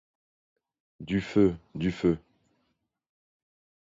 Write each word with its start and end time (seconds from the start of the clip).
Du 0.99 1.21
feu! 1.21 1.55
du 1.75 1.91
feu! 1.91 2.17